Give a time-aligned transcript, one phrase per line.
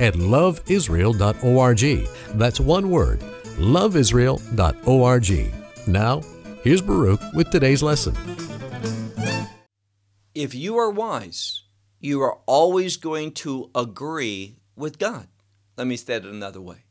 [0.00, 2.08] at loveisrael.org.
[2.38, 3.20] That's one word,
[3.58, 5.54] loveisrael.org.
[5.86, 6.20] Now,
[6.62, 8.16] here's Baruch with today's lesson.
[10.34, 11.64] If you are wise,
[12.00, 15.28] you are always going to agree with God.
[15.76, 16.84] Let me state it another way.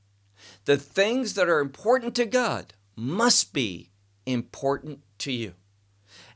[0.66, 3.92] The things that are important to God must be
[4.26, 5.54] important to you.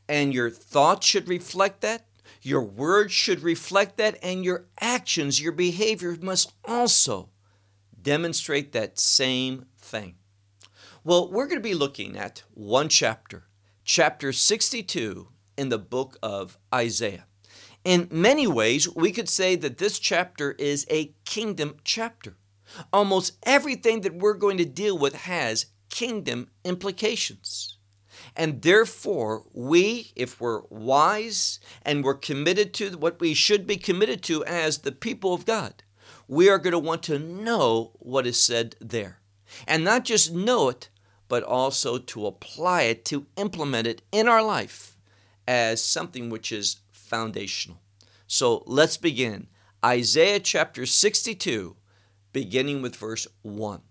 [0.08, 2.06] And your thoughts should reflect that,
[2.42, 7.30] your words should reflect that, and your actions, your behavior must also
[8.02, 10.16] demonstrate that same thing.
[11.04, 13.48] Well, we're going to be looking at one chapter,
[13.84, 17.26] chapter 62 in the book of Isaiah.
[17.84, 22.38] In many ways, we could say that this chapter is a kingdom chapter.
[22.94, 27.78] Almost everything that we're going to deal with has kingdom implications.
[28.36, 34.24] And therefore, we, if we're wise and we're committed to what we should be committed
[34.24, 35.84] to as the people of God,
[36.28, 39.20] we are going to want to know what is said there.
[39.68, 40.90] And not just know it,
[41.28, 44.98] but also to apply it, to implement it in our life
[45.48, 47.80] as something which is foundational.
[48.28, 49.48] So let's begin.
[49.86, 51.76] Isaiah chapter 62,
[52.32, 53.82] beginning with verse 1.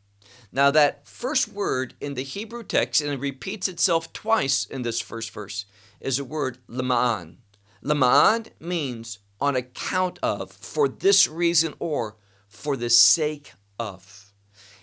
[0.52, 5.00] Now, that first word in the Hebrew text, and it repeats itself twice in this
[5.00, 5.64] first verse,
[6.00, 7.36] is the word lama'an.
[7.82, 12.16] Lama'an means on account of, for this reason, or
[12.48, 14.32] for the sake of.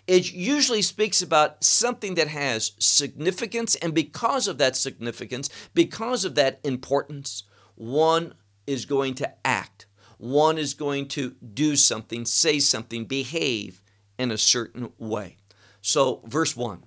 [0.07, 6.33] It usually speaks about something that has significance, and because of that significance, because of
[6.33, 7.43] that importance,
[7.75, 8.33] one
[8.65, 9.85] is going to act.
[10.17, 13.81] One is going to do something, say something, behave
[14.17, 15.37] in a certain way.
[15.81, 16.83] So, verse 1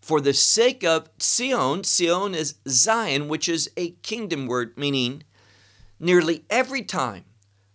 [0.00, 5.24] For the sake of Sion, Sion is Zion, which is a kingdom word, meaning
[5.98, 7.24] nearly every time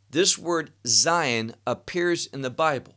[0.10, 2.96] this word Zion appears in the Bible,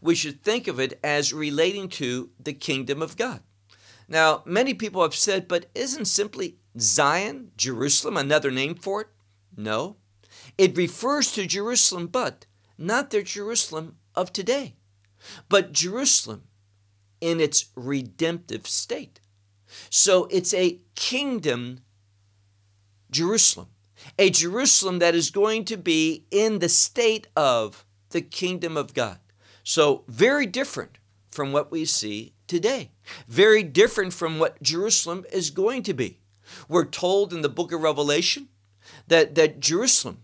[0.00, 3.40] we should think of it as relating to the kingdom of God.
[4.08, 9.06] Now, many people have said, but isn't simply Zion, Jerusalem, another name for it?
[9.56, 9.96] No.
[10.58, 12.46] It refers to Jerusalem, but
[12.76, 14.74] not the Jerusalem of today
[15.48, 16.44] but Jerusalem
[17.20, 19.20] in its redemptive state.
[19.88, 21.80] So it's a kingdom
[23.10, 23.68] Jerusalem,
[24.18, 29.18] a Jerusalem that is going to be in the state of the kingdom of God.
[29.64, 30.98] So, very different
[31.30, 32.90] from what we see today,
[33.28, 36.18] very different from what Jerusalem is going to be.
[36.68, 38.48] We're told in the book of Revelation
[39.06, 40.22] that, that Jerusalem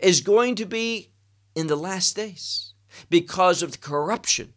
[0.00, 1.10] is going to be
[1.54, 2.73] in the last days
[3.10, 4.54] because of the corruption.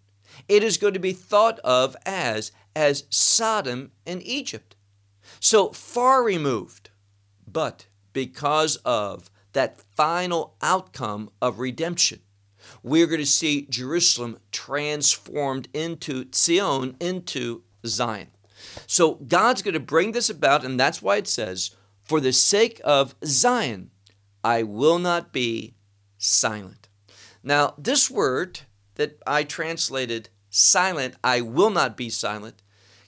[0.48, 4.76] It is going to be thought of as, as Sodom and Egypt.
[5.40, 6.90] So far removed,
[7.48, 12.22] but because of that final outcome of redemption,
[12.84, 18.30] we're going to see Jerusalem transformed into Zion, into Zion.
[18.86, 21.72] So God's going to bring this about, and that's why it says,
[22.04, 23.92] For the sake of Zion,
[24.44, 25.76] I will not be
[26.18, 26.87] silent.
[27.48, 28.60] Now, this word
[28.96, 32.62] that I translated silent, I will not be silent,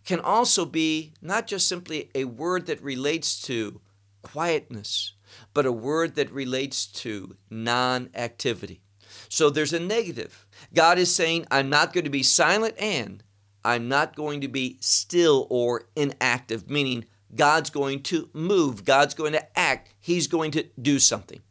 [0.05, 3.81] can also be not just simply a word that relates to
[4.21, 5.11] quietness,
[5.53, 8.79] but a word that relates to non activity.
[9.27, 10.47] So there's a negative.
[10.73, 13.21] God is saying, I'm not going to be silent and
[13.65, 17.03] I'm not going to be still or inactive, meaning
[17.35, 21.41] God's going to move, God's going to act, He's going to do something.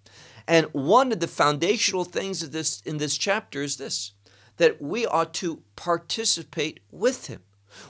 [0.49, 4.13] And one of the foundational things of this in this chapter is this
[4.57, 7.43] that we ought to participate with him.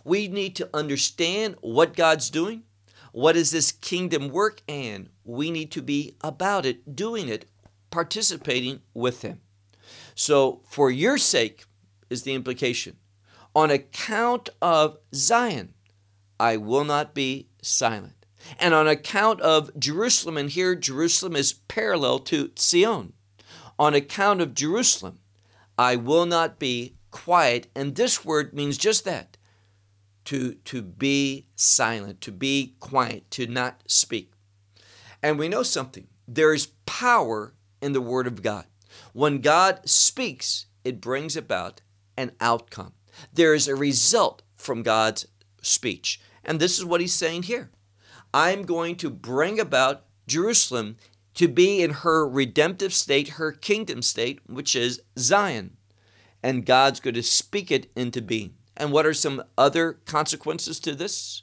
[0.05, 2.65] We need to understand what God's doing,
[3.13, 7.47] what is this kingdom work, and we need to be about it, doing it,
[7.91, 9.41] participating with him.
[10.15, 11.65] So, for your sake
[12.11, 12.97] is the implication.
[13.55, 15.73] On account of Zion,
[16.39, 18.18] I will not be silent.
[18.59, 23.13] And on account of Jerusalem, and here Jerusalem is parallel to Sion,
[23.79, 25.21] on account of Jerusalem,
[25.79, 27.69] I will not be quiet.
[27.75, 29.37] And this word means just that
[30.27, 34.33] to, to be silent, to be quiet, to not speak.
[35.23, 38.67] And we know something there is power in the Word of God.
[39.13, 41.81] When God speaks, it brings about
[42.17, 42.93] an outcome.
[43.33, 45.27] There is a result from God's
[45.63, 46.21] speech.
[46.45, 47.71] And this is what he's saying here.
[48.33, 50.97] I'm going to bring about Jerusalem
[51.35, 55.77] to be in her redemptive state, her kingdom state, which is Zion.
[56.43, 58.55] And God's going to speak it into being.
[58.77, 61.43] And what are some other consequences to this?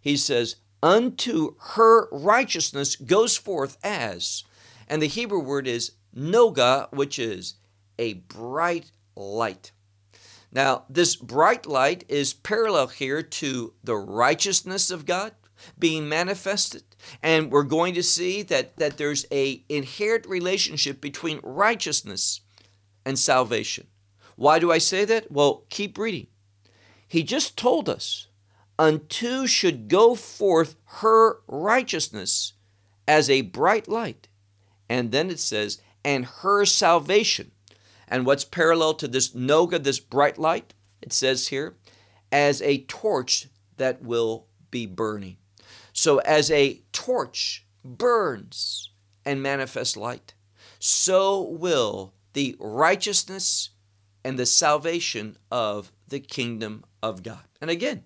[0.00, 4.44] He says, Unto her righteousness goes forth as,
[4.88, 7.54] and the Hebrew word is noga, which is
[7.98, 9.72] a bright light.
[10.52, 15.32] Now, this bright light is parallel here to the righteousness of God
[15.78, 16.82] being manifested.
[17.22, 22.40] And we're going to see that, that there's a inherent relationship between righteousness
[23.04, 23.86] and salvation.
[24.36, 25.30] Why do I say that?
[25.30, 26.26] Well, keep reading.
[27.08, 28.26] He just told us,
[28.78, 32.52] unto should go forth her righteousness
[33.08, 34.28] as a bright light.
[34.88, 37.52] And then it says, and her salvation.
[38.08, 40.74] And what's parallel to this noga, this bright light?
[41.02, 41.76] It says here,
[42.30, 45.36] as a torch that will be burning.
[45.98, 48.90] So, as a torch burns
[49.24, 50.34] and manifests light,
[50.78, 53.70] so will the righteousness
[54.22, 57.44] and the salvation of the kingdom of God.
[57.62, 58.04] And again,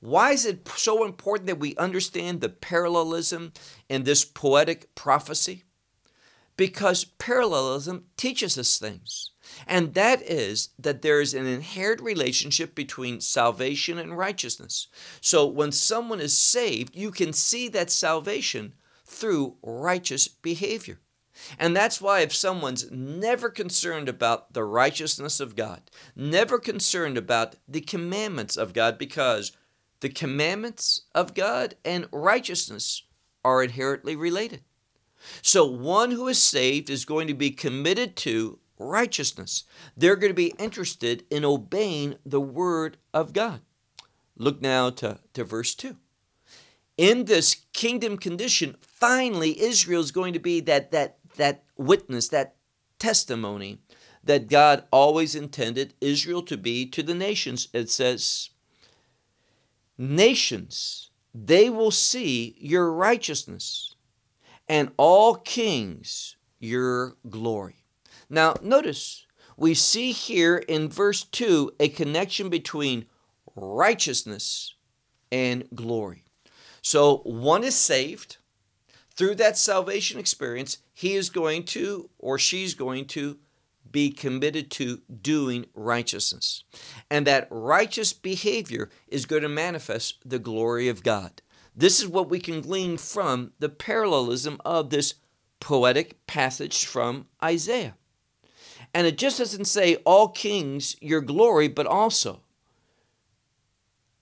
[0.00, 3.52] why is it so important that we understand the parallelism
[3.88, 5.62] in this poetic prophecy?
[6.62, 9.32] Because parallelism teaches us things.
[9.66, 14.86] And that is that there is an inherent relationship between salvation and righteousness.
[15.20, 18.74] So when someone is saved, you can see that salvation
[19.04, 21.00] through righteous behavior.
[21.58, 27.56] And that's why, if someone's never concerned about the righteousness of God, never concerned about
[27.66, 29.50] the commandments of God, because
[29.98, 33.02] the commandments of God and righteousness
[33.44, 34.62] are inherently related.
[35.42, 39.64] So, one who is saved is going to be committed to righteousness.
[39.96, 43.60] They're going to be interested in obeying the word of God.
[44.36, 45.96] Look now to, to verse 2.
[46.96, 52.56] In this kingdom condition, finally Israel is going to be that, that, that witness, that
[52.98, 53.78] testimony
[54.24, 57.68] that God always intended Israel to be to the nations.
[57.72, 58.50] It says,
[59.98, 63.94] Nations, they will see your righteousness,
[64.68, 67.84] and all kings your glory.
[68.30, 69.26] Now, notice
[69.56, 73.06] we see here in verse 2 a connection between
[73.54, 74.74] righteousness
[75.30, 76.24] and glory.
[76.80, 78.38] So, one is saved.
[79.14, 83.38] Through that salvation experience, he is going to, or she's going to,
[83.92, 86.64] be committed to doing righteousness.
[87.10, 91.41] And that righteous behavior is going to manifest the glory of God.
[91.74, 95.14] This is what we can glean from the parallelism of this
[95.60, 97.96] poetic passage from Isaiah.
[98.92, 102.42] And it just doesn't say, All kings, your glory, but also,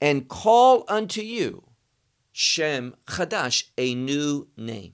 [0.01, 1.65] and call unto you
[2.33, 4.93] Shem Chadash, a new name.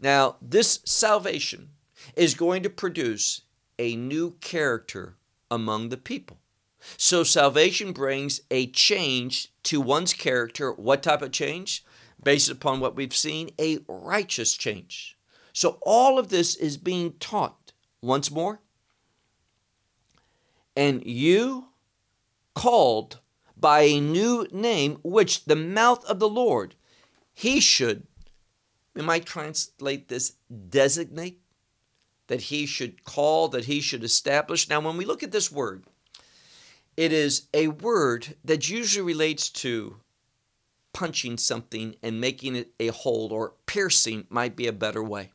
[0.00, 1.70] Now, this salvation
[2.16, 3.42] is going to produce
[3.78, 5.16] a new character
[5.50, 6.38] among the people.
[6.96, 10.72] So, salvation brings a change to one's character.
[10.72, 11.84] What type of change?
[12.22, 15.18] Based upon what we've seen, a righteous change.
[15.52, 18.60] So, all of this is being taught once more
[20.76, 21.68] and you
[22.54, 23.20] called
[23.56, 26.74] by a new name which the mouth of the Lord
[27.32, 28.06] he should
[28.94, 30.34] we might translate this
[30.68, 31.40] designate
[32.28, 35.84] that he should call that he should establish now when we look at this word
[36.96, 39.96] it is a word that usually relates to
[40.92, 45.32] punching something and making it a hole or piercing might be a better way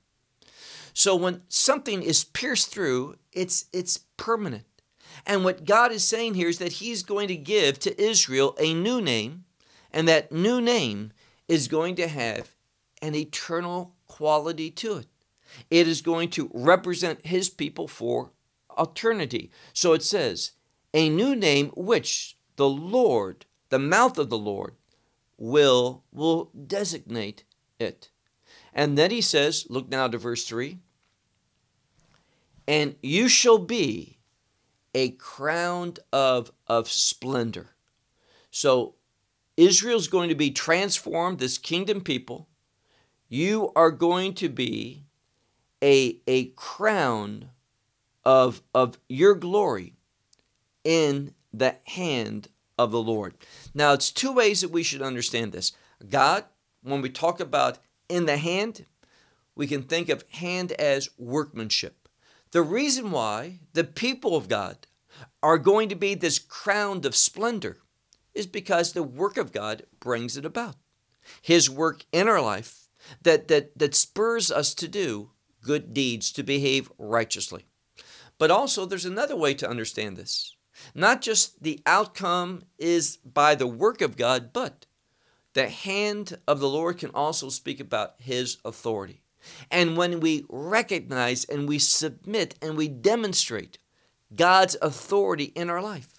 [0.93, 4.65] so when something is pierced through it's it's permanent
[5.25, 8.73] and what God is saying here is that He's going to give to Israel a
[8.73, 9.45] new name,
[9.91, 11.11] and that new name
[11.47, 12.55] is going to have
[13.01, 15.07] an eternal quality to it.
[15.69, 18.31] It is going to represent His people for
[18.77, 19.51] eternity.
[19.73, 20.51] So it says,
[20.93, 24.75] a new name which the Lord, the mouth of the Lord,
[25.37, 27.43] will will designate
[27.79, 28.09] it.
[28.73, 30.79] And then he says, look now to verse 3
[32.69, 34.19] and you shall be
[34.93, 37.71] a crown of, of splendor.
[38.51, 38.93] So
[39.57, 42.47] Israel's going to be transformed, this kingdom people.
[43.27, 45.05] You are going to be
[45.81, 47.49] a, a crown
[48.23, 49.95] of, of your glory
[50.83, 53.33] in the hand of the Lord.
[53.73, 55.73] Now, it's two ways that we should understand this.
[56.07, 56.45] God,
[56.81, 58.85] when we talk about in the hand,
[59.55, 62.07] we can think of hand as workmanship.
[62.51, 64.87] The reason why the people of God
[65.43, 67.77] are going to be this crown of splendor
[68.33, 70.75] is because the work of God brings it about.
[71.41, 72.87] His work in our life
[73.21, 75.31] that, that, that spurs us to do
[75.61, 77.65] good deeds, to behave righteously.
[78.37, 80.55] But also, there's another way to understand this.
[80.93, 84.85] Not just the outcome is by the work of God, but
[85.53, 89.21] the hand of the Lord can also speak about His authority.
[89.71, 93.77] And when we recognize and we submit and we demonstrate
[94.35, 96.13] God's authority in our life,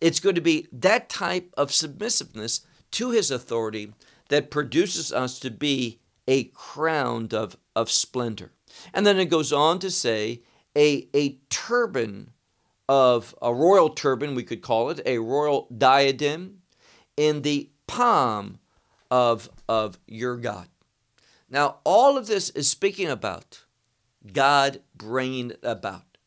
[0.00, 2.60] it's going to be that type of submissiveness
[2.92, 3.92] to His authority
[4.28, 8.52] that produces us to be a crown of, of splendor.
[8.94, 10.42] And then it goes on to say,
[10.76, 12.32] a, a turban
[12.92, 16.58] of a royal turban, we could call it, a royal diadem
[17.16, 18.58] in the palm
[19.10, 20.68] of, of your God.
[21.48, 23.64] Now, all of this is speaking about
[24.30, 26.18] God bringing about.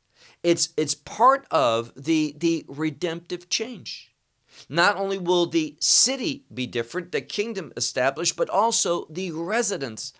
[0.41, 4.11] It's, it's part of the, the redemptive change.
[4.67, 10.13] Not only will the city be different, the kingdom established, but also the residents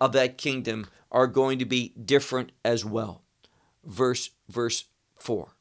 [0.00, 3.22] of that kingdom are going to be different as well.
[3.84, 5.52] Verse verse 4.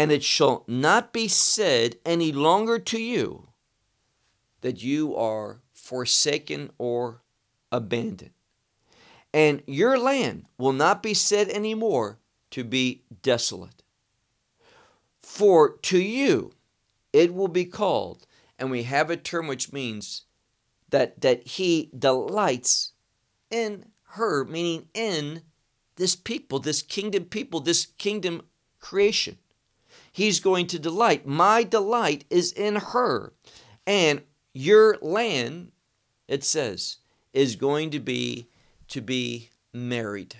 [0.00, 3.48] And it shall not be said any longer to you
[4.62, 7.20] that you are forsaken or
[7.70, 8.30] abandoned.
[9.34, 12.18] And your land will not be said any more
[12.52, 13.82] to be desolate.
[15.20, 16.52] For to you
[17.12, 18.26] it will be called,
[18.58, 20.22] and we have a term which means
[20.88, 22.92] that, that he delights
[23.50, 25.42] in her, meaning in
[25.96, 28.46] this people, this kingdom people, this kingdom
[28.78, 29.36] creation.
[30.12, 31.26] He's going to delight.
[31.26, 33.32] My delight is in her.
[33.86, 35.72] And your land,
[36.28, 36.98] it says,
[37.32, 38.48] is going to be
[38.88, 40.36] to be married.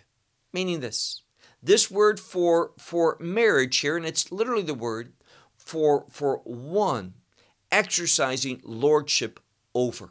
[0.52, 1.22] Meaning this.
[1.62, 5.12] This word for for marriage here, and it's literally the word
[5.56, 7.14] for for one
[7.70, 9.38] exercising lordship
[9.74, 10.10] over.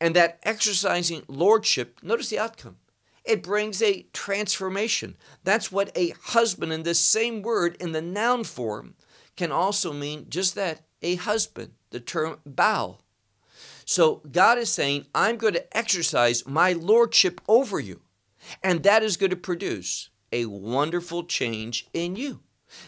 [0.00, 2.76] And that exercising lordship, notice the outcome.
[3.24, 5.16] It brings a transformation.
[5.44, 8.94] That's what a husband in this same word in the noun form
[9.36, 13.00] can also mean just that a husband, the term Baal.
[13.84, 18.00] So God is saying, I'm going to exercise my lordship over you.
[18.62, 22.40] And that is going to produce a wonderful change in you.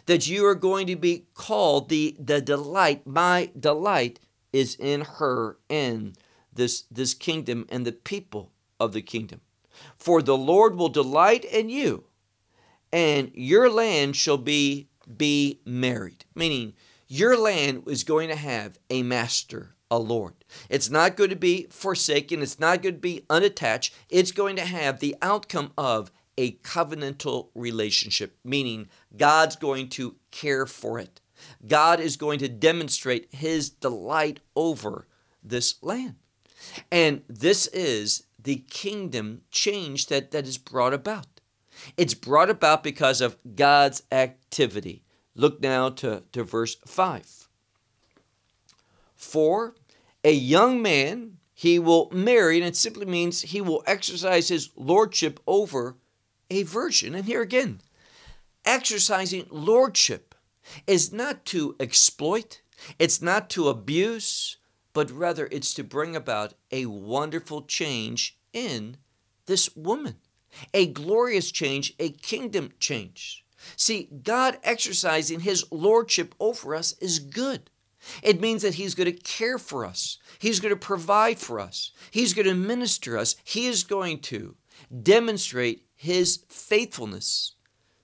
[0.07, 3.07] That you are going to be called the, the delight.
[3.07, 4.19] My delight
[4.53, 6.15] is in her, in
[6.53, 9.41] this, this kingdom and the people of the kingdom.
[9.97, 12.05] For the Lord will delight in you,
[12.93, 16.25] and your land shall be be married.
[16.35, 16.75] Meaning,
[17.09, 20.35] your land is going to have a master, a Lord.
[20.69, 23.95] It's not going to be forsaken, it's not going to be unattached.
[24.09, 30.67] It's going to have the outcome of a covenantal relationship, meaning God's going to care
[30.67, 31.21] for it.
[31.67, 35.07] God is going to demonstrate his delight over
[35.43, 36.17] this land.
[36.91, 41.27] And this is the kingdom change that, that is brought about.
[41.97, 45.03] It's brought about because of God's activity.
[45.35, 47.49] Look now to, to verse 5.
[49.17, 49.75] For
[50.23, 55.41] a young man he will marry, and it simply means he will exercise his lordship
[55.47, 55.97] over
[56.49, 57.17] a virgin.
[57.17, 57.81] And here again,
[58.65, 60.37] exercising lordship
[60.87, 62.61] is not to exploit,
[62.97, 64.59] it's not to abuse,
[64.93, 68.97] but rather it's to bring about a wonderful change in
[69.45, 70.17] this woman,
[70.73, 73.45] a glorious change, a kingdom change.
[73.77, 77.71] See, God exercising his lordship over us is good.
[78.23, 80.19] It means that he's going to care for us.
[80.39, 81.91] He's going to provide for us.
[82.11, 83.37] He's going to minister us.
[83.45, 84.57] He is going to
[85.03, 87.53] demonstrate his faithfulness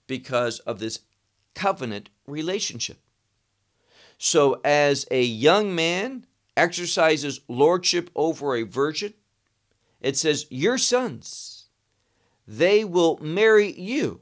[0.07, 1.01] because of this
[1.55, 2.99] covenant relationship.
[4.19, 9.15] So, as a young man exercises lordship over a virgin,
[10.03, 11.67] it says, Your sons,
[12.47, 14.21] they will marry you.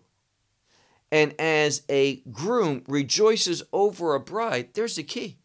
[1.10, 5.38] And as a groom rejoices over a bride, there's the key.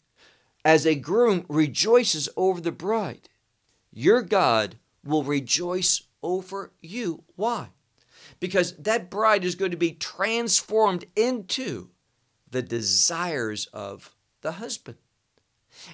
[0.64, 3.30] As a groom rejoices over the bride,
[3.92, 7.24] your God will rejoice over you.
[7.36, 7.70] Why?
[8.40, 11.90] Because that bride is going to be transformed into
[12.50, 14.98] the desires of the husband.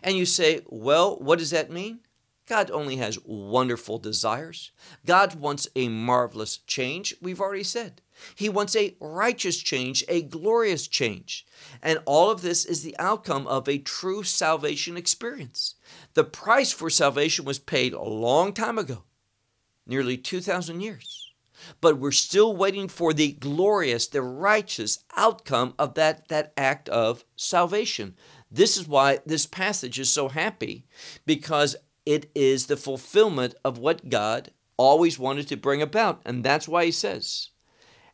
[0.04, 2.00] And you say, well, what does that mean?
[2.48, 4.72] God only has wonderful desires.
[5.06, 8.02] God wants a marvelous change, we've already said.
[8.36, 11.46] He wants a righteous change, a glorious change.
[11.82, 15.76] And all of this is the outcome of a true salvation experience.
[16.14, 19.04] The price for salvation was paid a long time ago,
[19.88, 21.32] nearly 2,000 years.
[21.80, 27.24] but we're still waiting for the glorious, the righteous outcome of that, that act of
[27.36, 28.16] salvation.
[28.50, 30.86] This is why this passage is so happy,
[31.26, 36.22] because it is the fulfillment of what God always wanted to bring about.
[36.26, 37.50] And that's why he says,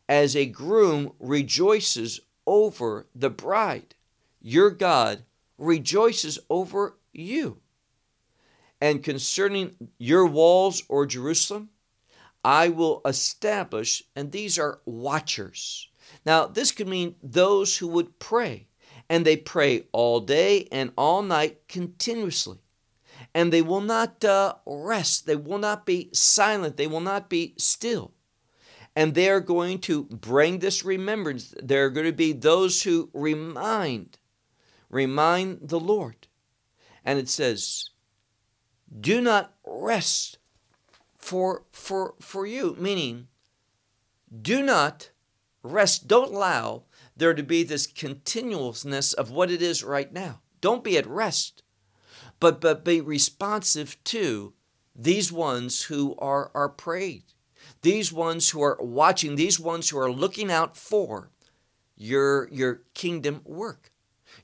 [0.08, 3.94] as a groom rejoices over the bride,
[4.40, 5.24] your God
[5.56, 7.58] rejoices over you.
[8.80, 11.70] And concerning your walls or Jerusalem,
[12.44, 15.88] I will establish, and these are watchers.
[16.24, 18.68] Now, this could mean those who would pray,
[19.08, 22.58] and they pray all day and all night continuously.
[23.34, 27.54] And they will not uh, rest, they will not be silent, they will not be
[27.56, 28.12] still.
[28.96, 31.54] And they are going to bring this remembrance.
[31.62, 34.18] There are going to be those who remind,
[34.90, 36.26] remind the Lord.
[37.04, 37.90] And it says,
[39.00, 40.38] Do not rest
[41.28, 43.28] for for for you meaning
[44.40, 45.10] do not
[45.62, 50.82] rest don't allow there to be this continuousness of what it is right now don't
[50.82, 51.62] be at rest
[52.40, 54.52] but but be responsive to
[54.94, 57.24] these ones who are are prayed
[57.82, 61.30] these ones who are watching these ones who are looking out for
[61.96, 63.92] your your kingdom work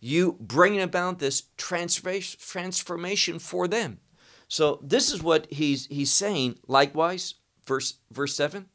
[0.01, 4.01] you bringing about this transformation for them
[4.49, 6.59] so this is what he's he's saying.
[6.67, 7.35] Likewise,
[7.67, 8.67] verse verse seven.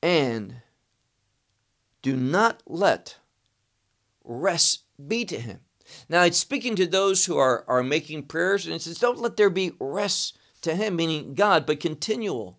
[0.00, 0.62] And
[2.02, 3.18] do not let
[4.22, 5.60] rest be to him.
[6.08, 9.36] Now it's speaking to those who are, are making prayers, and it says, Don't let
[9.36, 12.54] there be rest to him, meaning God, but continually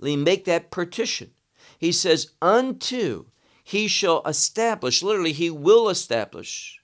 [0.00, 1.30] make that partition.
[1.78, 3.26] He says, Unto
[3.62, 6.80] he shall establish, literally, he will establish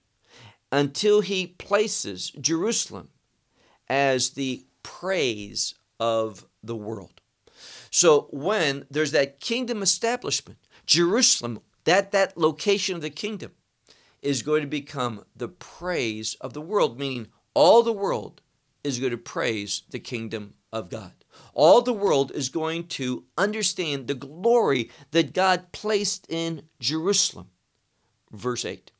[0.70, 3.08] until he places Jerusalem
[3.88, 7.20] as the praise of the world.
[7.90, 13.52] So when there's that kingdom establishment, Jerusalem, that that location of the kingdom
[14.22, 18.40] is going to become the praise of the world, meaning all the world
[18.82, 21.12] is going to praise the kingdom of God.
[21.54, 27.50] All the world is going to understand the glory that God placed in Jerusalem.
[28.32, 28.90] Verse 8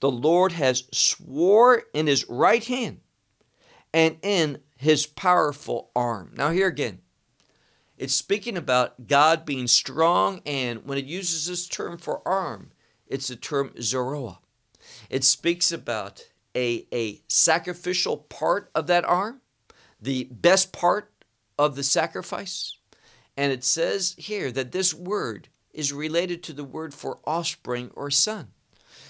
[0.00, 3.00] the Lord has swore in his right hand
[3.92, 6.32] and in his powerful arm.
[6.34, 7.00] Now, here again,
[7.98, 12.72] it's speaking about God being strong, and when it uses this term for arm,
[13.10, 14.38] it's the term Zoroa.
[15.10, 16.24] It speaks about
[16.56, 19.42] a, a sacrificial part of that arm,
[20.00, 21.12] the best part
[21.58, 22.76] of the sacrifice.
[23.36, 28.10] And it says here that this word is related to the word for offspring or
[28.10, 28.48] son.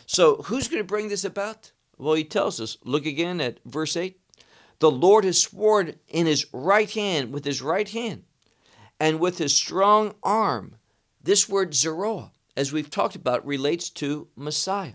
[0.06, 1.72] So, who's going to bring this about?
[1.96, 2.78] Well, he tells us.
[2.82, 4.18] Look again at verse 8.
[4.80, 8.24] The Lord has sworn in his right hand, with his right hand,
[8.98, 10.76] and with his strong arm.
[11.22, 14.94] This word Zeroah, as we've talked about, relates to Messiah.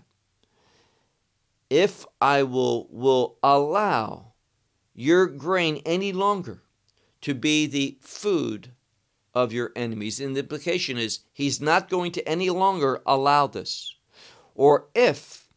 [1.68, 4.32] If I will, will allow
[4.94, 6.62] your grain any longer
[7.22, 8.70] to be the food
[9.34, 10.20] of your enemies.
[10.20, 13.96] And the implication is he's not going to any longer allow this
[14.56, 15.48] or if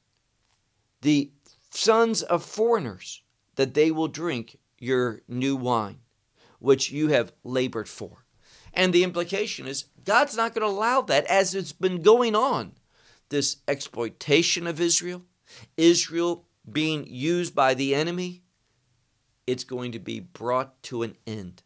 [1.01, 1.31] the
[1.71, 3.23] sons of foreigners,
[3.55, 5.99] that they will drink your new wine,
[6.59, 8.25] which you have labored for.
[8.73, 12.73] And the implication is God's not going to allow that as it's been going on.
[13.29, 15.23] This exploitation of Israel,
[15.77, 18.41] Israel being used by the enemy,
[19.45, 21.63] it's going to be brought to an end.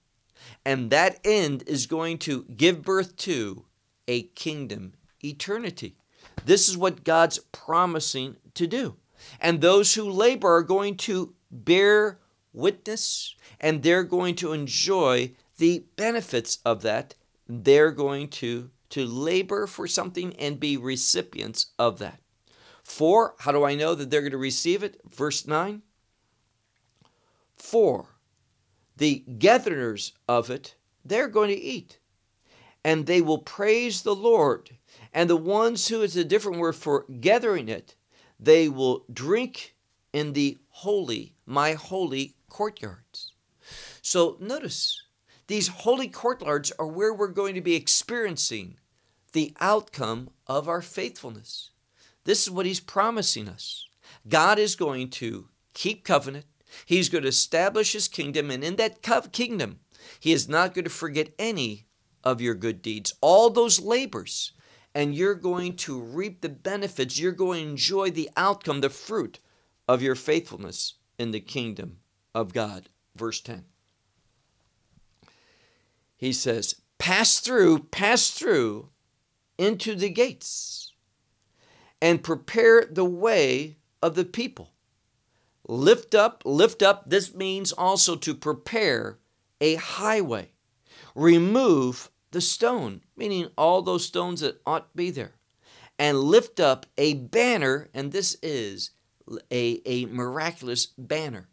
[0.66, 3.66] And that end is going to give birth to
[4.08, 5.96] a kingdom eternity.
[6.46, 8.98] This is what God's promising to do.
[9.40, 12.20] And those who labor are going to bear
[12.52, 17.16] witness and they're going to enjoy the benefits of that.
[17.48, 22.20] They're going to, to labor for something and be recipients of that.
[22.84, 25.00] For, how do I know that they're going to receive it?
[25.10, 25.82] Verse 9.
[27.56, 28.08] For
[28.98, 32.00] the gatherers of it, they're going to eat,
[32.84, 34.72] and they will praise the Lord
[35.14, 37.96] and the ones who is a different word for gathering it,
[38.40, 39.76] they will drink
[40.12, 43.34] in the holy, my holy courtyards.
[44.02, 45.03] So notice,
[45.54, 48.76] these holy courtyards are where we're going to be experiencing
[49.34, 51.70] the outcome of our faithfulness.
[52.24, 53.86] This is what he's promising us.
[54.28, 56.46] God is going to keep covenant.
[56.88, 59.82] He's going to establish his kingdom, and in that kingdom,
[60.20, 61.86] he is not going to forget any
[62.24, 63.14] of your good deeds.
[63.22, 64.54] All those labors
[64.96, 67.20] and you're going to reap the benefits.
[67.20, 69.38] You're going to enjoy the outcome, the fruit
[69.88, 71.98] of your faithfulness in the kingdom
[72.34, 72.90] of God.
[73.16, 73.66] Verse 10.
[76.24, 78.90] He says, pass through, pass through
[79.58, 80.94] into the gates
[82.02, 84.72] and prepare the way of the people.
[85.68, 87.10] Lift up, lift up.
[87.10, 89.20] This means also to prepare
[89.60, 90.52] a highway.
[91.14, 95.34] Remove the stone, meaning all those stones that ought to be there.
[96.00, 98.92] And lift up a banner, and this is
[99.52, 101.50] a, a miraculous banner.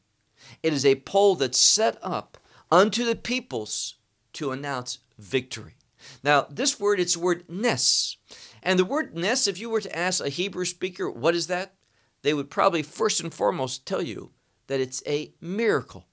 [0.62, 2.38] It is a pole that's set up
[2.70, 3.96] unto the peoples
[4.34, 5.74] to announce victory.
[6.22, 8.16] Now, this word, it's the word nes.
[8.62, 11.74] And the word nes, if you were to ask a Hebrew speaker, what is that?
[12.22, 14.30] They would probably first and foremost tell you
[14.66, 16.06] that it's a miracle.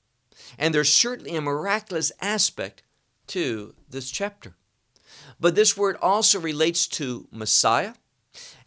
[0.57, 2.83] And there's certainly a miraculous aspect
[3.27, 4.55] to this chapter.
[5.39, 7.93] But this word also relates to Messiah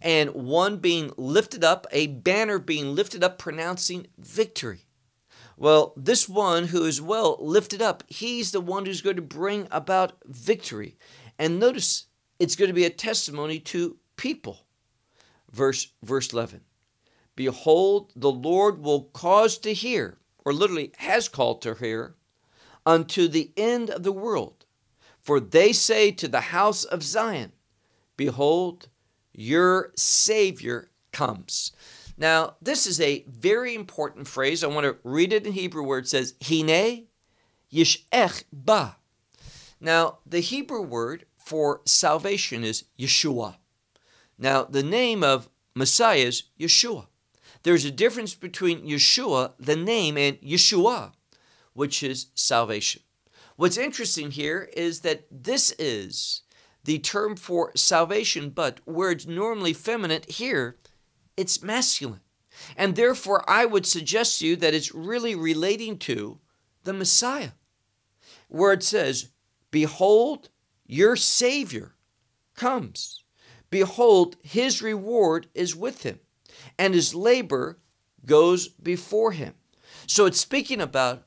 [0.00, 4.86] and one being lifted up, a banner being lifted up, pronouncing victory.
[5.60, 9.68] Well, this one who is well lifted up, he's the one who's going to bring
[9.70, 10.96] about victory.
[11.38, 12.06] And notice
[12.38, 14.64] it's going to be a testimony to people.
[15.52, 16.62] Verse verse 11.
[17.36, 22.14] Behold, the Lord will cause to hear, or literally has called to hear,
[22.86, 24.64] unto the end of the world.
[25.20, 27.52] For they say to the house of Zion,
[28.16, 28.88] Behold,
[29.34, 31.72] your Savior comes.
[32.20, 34.62] Now, this is a very important phrase.
[34.62, 37.06] I want to read it in Hebrew where it says, Hine
[37.72, 38.96] Yishech Ba.
[39.80, 43.56] Now, the Hebrew word for salvation is Yeshua.
[44.38, 47.06] Now, the name of Messiah is Yeshua.
[47.62, 51.12] There's a difference between Yeshua, the name, and Yeshua,
[51.72, 53.00] which is salvation.
[53.56, 56.42] What's interesting here is that this is
[56.84, 60.76] the term for salvation, but where it's normally feminine, here
[61.40, 62.20] it's masculine.
[62.76, 66.38] And therefore, I would suggest to you that it's really relating to
[66.84, 67.52] the Messiah,
[68.48, 69.30] where it says,
[69.70, 70.50] Behold,
[70.86, 71.94] your Savior
[72.54, 73.24] comes.
[73.70, 76.20] Behold, his reward is with him,
[76.78, 77.78] and his labor
[78.26, 79.54] goes before him.
[80.06, 81.26] So it's speaking about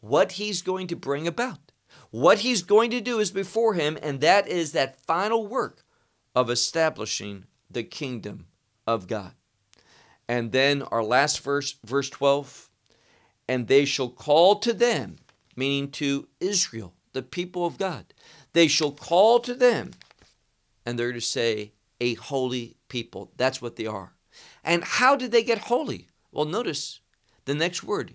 [0.00, 1.72] what he's going to bring about.
[2.10, 5.84] What he's going to do is before him, and that is that final work
[6.34, 8.46] of establishing the kingdom
[8.86, 9.34] of God.
[10.30, 12.70] And then our last verse, verse 12,
[13.48, 15.16] and they shall call to them,
[15.56, 18.14] meaning to Israel, the people of God.
[18.52, 19.90] They shall call to them,
[20.86, 23.32] and they're to say, a holy people.
[23.36, 24.12] That's what they are.
[24.62, 26.06] And how did they get holy?
[26.30, 27.00] Well, notice
[27.44, 28.14] the next word,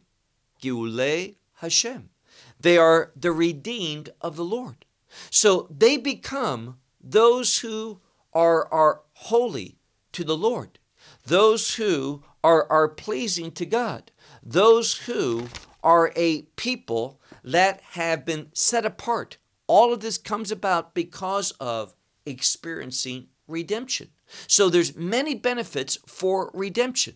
[0.61, 2.11] Geule Hashem.
[2.57, 4.85] They are the redeemed of the Lord.
[5.29, 7.99] So they become those who
[8.31, 9.79] are, are holy
[10.13, 10.79] to the Lord,
[11.25, 14.11] those who are, are pleasing to God,
[14.43, 15.47] those who
[15.83, 19.37] are a people that have been set apart.
[19.67, 24.09] All of this comes about because of experiencing redemption.
[24.47, 27.15] So there's many benefits for redemption.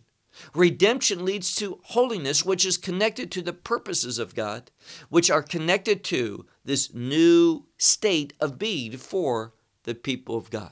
[0.53, 4.71] Redemption leads to holiness, which is connected to the purposes of God,
[5.09, 10.71] which are connected to this new state of being for the people of God.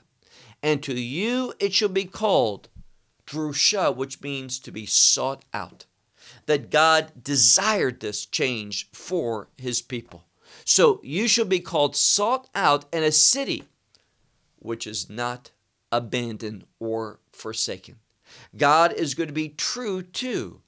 [0.64, 2.70] And to you it shall be called
[3.28, 5.86] drusha, which means to be sought out.
[6.46, 10.26] That God desired this change for his people.
[10.66, 13.64] So you shall be called sought out in a city
[14.60, 15.52] which is not
[15.92, 17.98] abandoned or forsaken.
[18.56, 20.62] God is going to be true to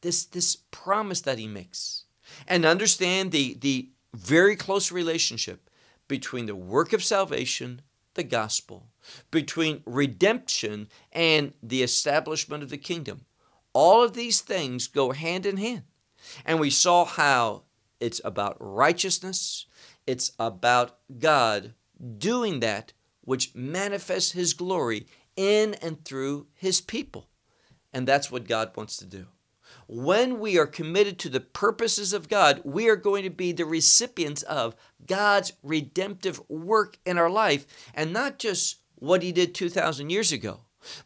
[0.00, 2.04] this, this promise that he makes.
[2.48, 5.68] And understand the, the very close relationship
[6.08, 7.82] between the work of salvation,
[8.14, 8.88] the gospel,
[9.30, 13.24] between redemption and the establishment of the kingdom.
[13.72, 15.82] All of these things go hand in hand.
[16.44, 17.62] And we saw how
[18.00, 19.66] it's about righteousness,
[20.06, 21.74] it's about God
[22.18, 27.28] doing that which manifests his glory in and through his people.
[27.92, 29.26] And that's what God wants to do.
[29.94, 33.66] When we are committed to the purposes of God, we are going to be the
[33.66, 34.74] recipients of
[35.06, 40.60] God's redemptive work in our life, and not just what He did 2,000 years ago,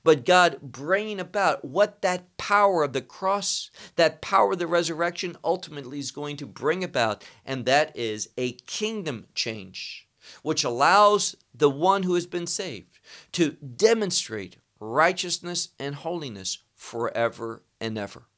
[0.05, 5.37] but God bringing about what that power of the cross, that power of the resurrection
[5.43, 10.07] ultimately is going to bring about, and that is a kingdom change,
[10.43, 13.01] which allows the one who has been saved
[13.33, 18.29] to demonstrate righteousness and holiness forever and ever.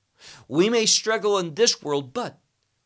[0.48, 2.38] We may struggle in this world, but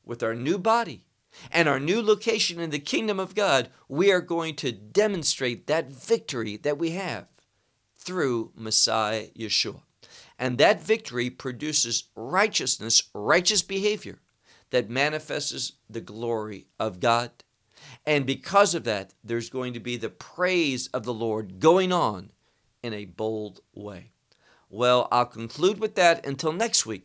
[0.04, 1.04] with our new body
[1.50, 5.90] and our new location in the kingdom of God, we are going to demonstrate that
[5.92, 7.26] victory that we have
[7.96, 9.82] through Messiah Yeshua.
[10.38, 14.18] And that victory produces righteousness, righteous behavior
[14.70, 17.30] that manifests the glory of God.
[18.04, 22.30] And because of that, there's going to be the praise of the Lord going on
[22.82, 24.10] in a bold way.
[24.68, 27.04] Well, I'll conclude with that until next week.